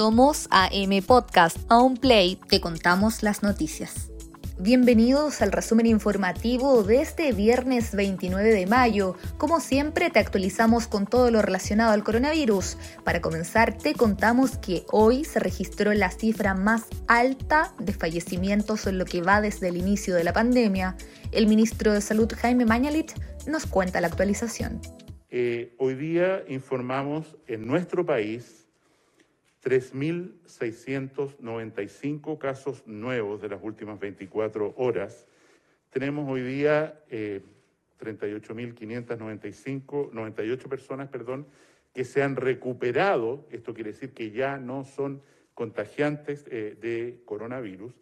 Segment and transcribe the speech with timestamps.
[0.00, 1.58] Somos AM Podcast.
[1.68, 4.10] A un play te contamos las noticias.
[4.58, 9.16] Bienvenidos al resumen informativo de este viernes 29 de mayo.
[9.36, 12.78] Como siempre, te actualizamos con todo lo relacionado al coronavirus.
[13.04, 18.96] Para comenzar, te contamos que hoy se registró la cifra más alta de fallecimientos en
[18.96, 20.96] lo que va desde el inicio de la pandemia.
[21.30, 23.12] El ministro de Salud, Jaime Mañalit,
[23.46, 24.80] nos cuenta la actualización.
[25.28, 28.59] Eh, hoy día informamos en nuestro país
[29.62, 35.26] 3.695 casos nuevos de las últimas 24 horas.
[35.90, 37.42] Tenemos hoy día eh,
[38.00, 41.46] 38.595, 98 personas, perdón,
[41.92, 45.22] que se han recuperado, esto quiere decir que ya no son
[45.54, 47.92] contagiantes eh, de coronavirus,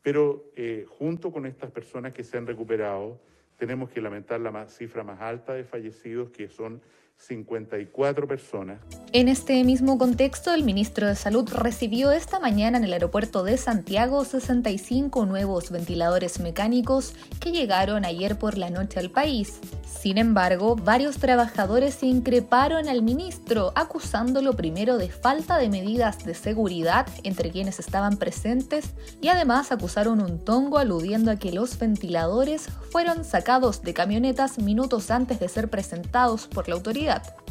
[0.00, 3.20] pero eh, junto con estas personas que se han recuperado,
[3.56, 6.80] tenemos que lamentar la cifra más alta de fallecidos, que son
[7.16, 8.80] 54 personas.
[9.12, 13.56] En este mismo contexto, el ministro de Salud recibió esta mañana en el aeropuerto de
[13.56, 19.60] Santiago 65 nuevos ventiladores mecánicos que llegaron ayer por la noche al país.
[19.86, 27.06] Sin embargo, varios trabajadores increparon al ministro, acusándolo primero de falta de medidas de seguridad
[27.22, 33.24] entre quienes estaban presentes y además acusaron un tongo aludiendo a que los ventiladores fueron
[33.24, 37.03] sacados de camionetas minutos antes de ser presentados por la autoridad.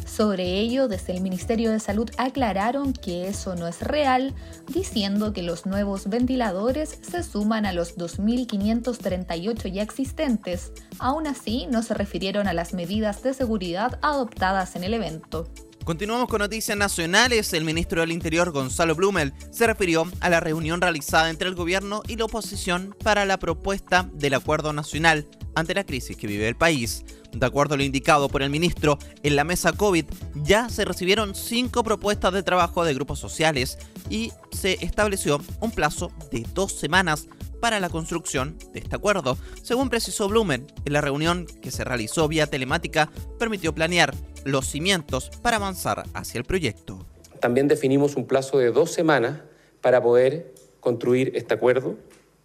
[0.06, 4.34] Sobre ello, desde el Ministerio de Salud aclararon que eso no es real,
[4.68, 10.72] diciendo que los nuevos ventiladores se suman a los 2.538 ya existentes.
[11.00, 15.48] Aún así, no se refirieron a las medidas de seguridad adoptadas en el evento.
[15.84, 17.52] Continuamos con noticias nacionales.
[17.52, 22.04] El ministro del Interior, Gonzalo Blumel, se refirió a la reunión realizada entre el gobierno
[22.08, 26.56] y la oposición para la propuesta del acuerdo nacional ante la crisis que vive el
[26.56, 27.04] país.
[27.34, 31.36] De acuerdo a lo indicado por el ministro, en la mesa COVID ya se recibieron
[31.36, 33.78] cinco propuestas de trabajo de grupos sociales
[34.10, 37.28] y se estableció un plazo de dos semanas
[37.64, 39.38] para la construcción de este acuerdo.
[39.62, 45.30] Según precisó Blumen, en la reunión que se realizó vía telemática permitió planear los cimientos
[45.42, 47.06] para avanzar hacia el proyecto.
[47.40, 49.40] También definimos un plazo de dos semanas
[49.80, 51.96] para poder construir este acuerdo.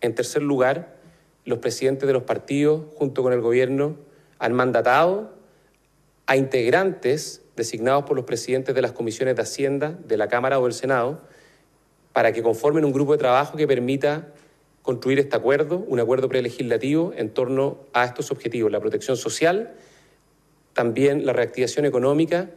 [0.00, 0.94] En tercer lugar,
[1.44, 3.97] los presidentes de los partidos, junto con el gobierno,
[4.38, 5.34] han mandatado
[6.26, 10.62] a integrantes designados por los presidentes de las comisiones de Hacienda de la Cámara o
[10.62, 11.22] del Senado
[12.12, 14.28] para que conformen un grupo de trabajo que permita
[14.88, 19.75] construir este acuerdo, un acuerdo prelegislativo en torno a estos objetivos, la protección social,
[20.72, 22.49] también la reactivación económica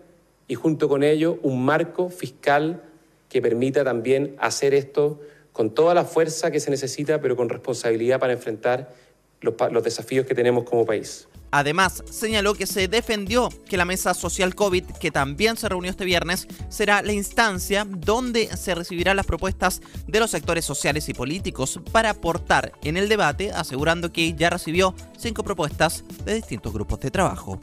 [0.47, 2.83] y junto con ello un marco fiscal
[3.27, 5.19] que permita también hacer esto
[5.51, 8.93] con toda la fuerza que se necesita, pero con responsabilidad para enfrentar
[9.41, 11.27] los, los desafíos que tenemos como país.
[11.51, 16.05] Además, señaló que se defendió que la mesa social COVID, que también se reunió este
[16.05, 21.79] viernes, será la instancia donde se recibirán las propuestas de los sectores sociales y políticos
[21.91, 27.11] para aportar en el debate, asegurando que ya recibió cinco propuestas de distintos grupos de
[27.11, 27.59] trabajo.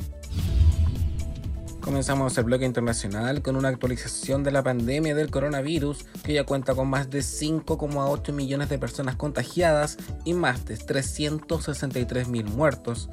[1.81, 6.75] Comenzamos el bloque internacional con una actualización de la pandemia del coronavirus que ya cuenta
[6.75, 9.97] con más de 5,8 millones de personas contagiadas
[10.27, 13.09] y más de 363 mil muertos.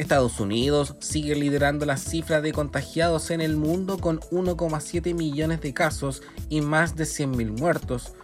[0.00, 5.74] Estados Unidos sigue liderando la cifra de contagiados en el mundo con 1,7 millones de
[5.74, 8.14] casos y más de 100.000 muertos,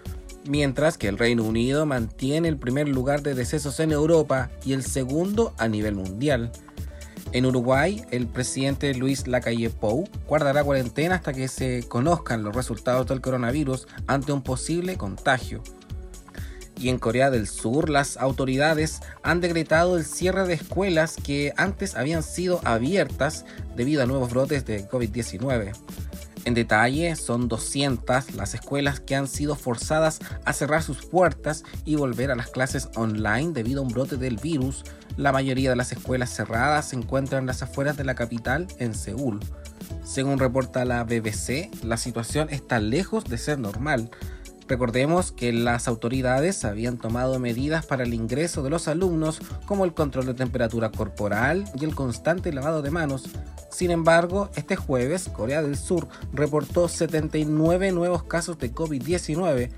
[0.48, 4.84] mientras que el Reino Unido mantiene el primer lugar de decesos en Europa y el
[4.84, 6.50] segundo a nivel mundial.
[7.32, 13.06] En Uruguay, el presidente Luis Lacalle Pou guardará cuarentena hasta que se conozcan los resultados
[13.06, 15.62] del coronavirus ante un posible contagio
[16.78, 21.97] y en Corea del Sur las autoridades han decretado el cierre de escuelas que antes
[21.97, 23.44] habían sido abiertas
[23.75, 25.72] debido a nuevos brotes de COVID-19.
[26.47, 31.97] En detalle, son 200 las escuelas que han sido forzadas a cerrar sus puertas y
[31.97, 34.84] volver a las clases online debido a un brote del virus.
[35.16, 38.94] La mayoría de las escuelas cerradas se encuentran en las afueras de la capital, en
[38.94, 39.41] Seúl.
[40.04, 44.08] Según reporta la BBC, la situación está lejos de ser normal.
[44.68, 49.94] Recordemos que las autoridades habían tomado medidas para el ingreso de los alumnos como el
[49.94, 53.28] control de temperatura corporal y el constante lavado de manos.
[53.70, 59.70] Sin embargo, este jueves Corea del Sur reportó 79 nuevos casos de COVID-19,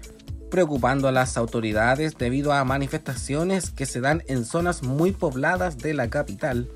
[0.50, 5.92] preocupando a las autoridades debido a manifestaciones que se dan en zonas muy pobladas de
[5.92, 6.70] la capital.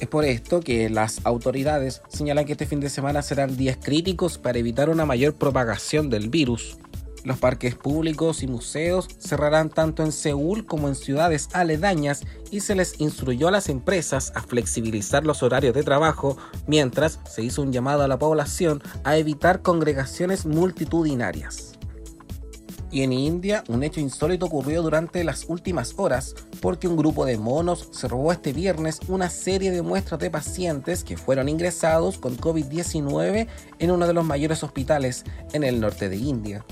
[0.00, 4.36] Es por esto que las autoridades señalan que este fin de semana serán días críticos
[4.36, 6.76] para evitar una mayor propagación del virus.
[7.24, 12.74] Los parques públicos y museos cerrarán tanto en Seúl como en ciudades aledañas y se
[12.74, 16.36] les instruyó a las empresas a flexibilizar los horarios de trabajo
[16.66, 21.72] mientras se hizo un llamado a la población a evitar congregaciones multitudinarias.
[22.90, 27.38] Y en India, un hecho insólito ocurrió durante las últimas horas porque un grupo de
[27.38, 32.36] monos se robó este viernes una serie de muestras de pacientes que fueron ingresados con
[32.36, 33.46] COVID-19
[33.78, 35.24] en uno de los mayores hospitales
[35.54, 36.66] en el norte de India.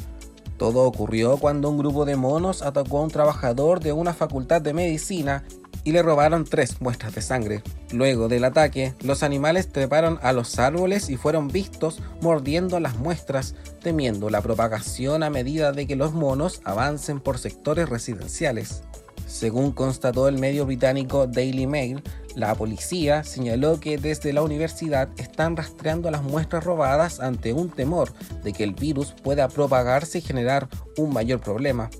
[0.61, 4.75] Todo ocurrió cuando un grupo de monos atacó a un trabajador de una facultad de
[4.75, 5.43] medicina
[5.85, 7.63] y le robaron tres muestras de sangre.
[7.93, 13.55] Luego del ataque, los animales treparon a los árboles y fueron vistos mordiendo las muestras,
[13.81, 18.83] temiendo la propagación a medida de que los monos avancen por sectores residenciales.
[19.27, 22.03] Según constató el medio británico Daily Mail,
[22.35, 28.13] la policía señaló que desde la universidad están rastreando las muestras robadas ante un temor
[28.43, 31.91] de que el virus pueda propagarse y generar un mayor problema.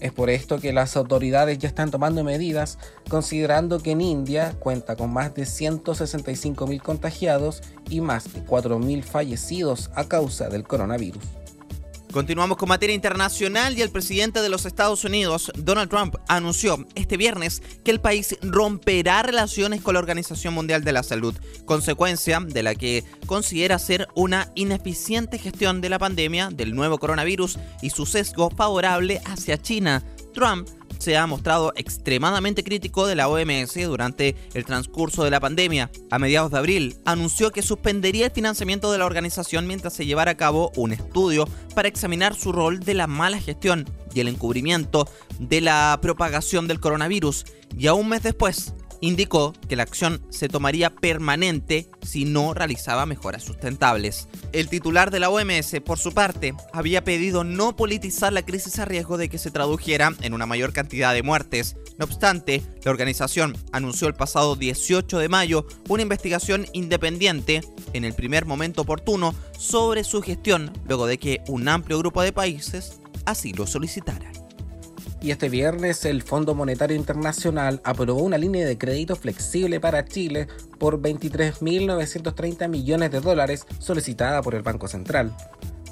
[0.00, 2.78] Es por esto que las autoridades ya están tomando medidas,
[3.08, 9.90] considerando que en India cuenta con más de 165.000 contagiados y más de 4.000 fallecidos
[9.94, 11.43] a causa del coronavirus.
[12.14, 17.16] Continuamos con materia internacional y el presidente de los Estados Unidos, Donald Trump, anunció este
[17.16, 21.34] viernes que el país romperá relaciones con la Organización Mundial de la Salud,
[21.64, 27.58] consecuencia de la que considera ser una ineficiente gestión de la pandemia del nuevo coronavirus
[27.82, 30.04] y su sesgo favorable hacia China.
[30.34, 30.68] Trump
[31.04, 35.90] se ha mostrado extremadamente crítico de la OMS durante el transcurso de la pandemia.
[36.10, 40.30] A mediados de abril, anunció que suspendería el financiamiento de la organización mientras se llevara
[40.30, 43.84] a cabo un estudio para examinar su rol de la mala gestión
[44.14, 45.06] y el encubrimiento
[45.38, 47.44] de la propagación del coronavirus.
[47.76, 53.06] Y a un mes después, indicó que la acción se tomaría permanente si no realizaba
[53.06, 54.28] mejoras sustentables.
[54.52, 58.84] El titular de la OMS, por su parte, había pedido no politizar la crisis a
[58.84, 61.76] riesgo de que se tradujera en una mayor cantidad de muertes.
[61.98, 67.62] No obstante, la organización anunció el pasado 18 de mayo una investigación independiente,
[67.92, 72.32] en el primer momento oportuno, sobre su gestión, luego de que un amplio grupo de
[72.32, 74.43] países así lo solicitaran
[75.24, 80.48] y este viernes el Fondo Monetario Internacional aprobó una línea de crédito flexible para Chile
[80.78, 85.34] por 23.930 millones de dólares solicitada por el Banco Central.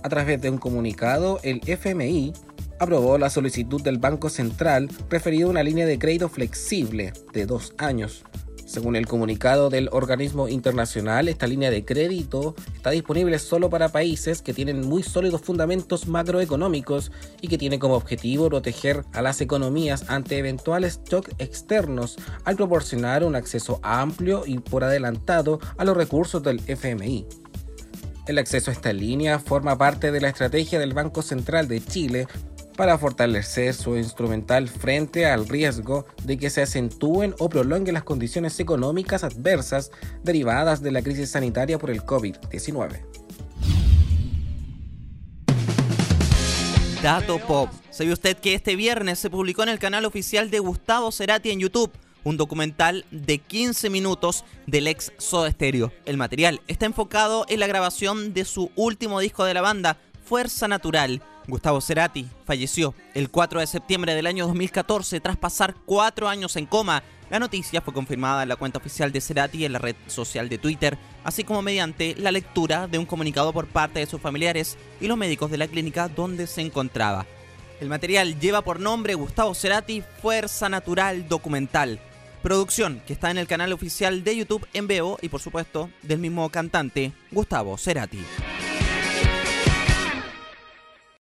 [0.03, 2.35] A través de un comunicado, el FMI
[2.79, 7.73] aprobó la solicitud del Banco Central referido a una línea de crédito flexible de dos
[7.79, 8.25] años
[8.73, 14.41] según el comunicado del organismo internacional, esta línea de crédito está disponible solo para países
[14.41, 20.09] que tienen muy sólidos fundamentos macroeconómicos y que tiene como objetivo proteger a las economías
[20.09, 26.43] ante eventuales shocks externos al proporcionar un acceso amplio y por adelantado a los recursos
[26.43, 27.27] del FMI.
[28.27, 32.29] El acceso a esta línea forma parte de la estrategia del Banco Central de Chile
[32.77, 38.59] para fortalecer su instrumental frente al riesgo de que se acentúen o prolonguen las condiciones
[38.61, 39.91] económicas adversas
[40.23, 43.01] derivadas de la crisis sanitaria por el COVID-19.
[47.03, 47.69] Dato Pop.
[47.91, 51.59] ¿Sabe usted que este viernes se publicó en el canal oficial de Gustavo Cerati en
[51.59, 51.91] YouTube
[52.23, 55.93] un documental de 15 minutos del ex Soda Stereo?
[56.05, 60.69] El material está enfocado en la grabación de su último disco de la banda, Fuerza
[60.69, 66.57] Natural, Gustavo Cerati falleció el 4 de septiembre del año 2014 tras pasar cuatro años
[66.57, 67.03] en coma.
[67.31, 70.59] La noticia fue confirmada en la cuenta oficial de Cerati en la red social de
[70.59, 75.07] Twitter, así como mediante la lectura de un comunicado por parte de sus familiares y
[75.07, 77.27] los médicos de la clínica donde se encontraba.
[77.81, 81.99] El material lleva por nombre Gustavo Cerati Fuerza Natural Documental,
[82.43, 86.19] producción que está en el canal oficial de YouTube en Veo y por supuesto del
[86.19, 88.21] mismo cantante Gustavo Cerati.